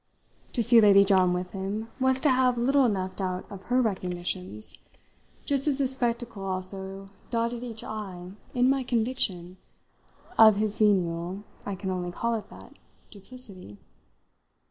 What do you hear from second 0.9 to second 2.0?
John with him